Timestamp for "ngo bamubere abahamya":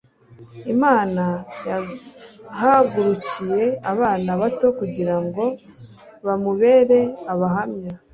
5.25-7.93